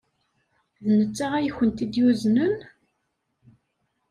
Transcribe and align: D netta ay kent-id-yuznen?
D 0.85 0.87
netta 0.99 1.25
ay 1.37 1.49
kent-id-yuznen? 1.57 2.55